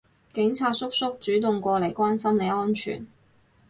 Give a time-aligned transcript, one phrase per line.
[0.33, 3.05] 警察叔叔主動過嚟關心你安全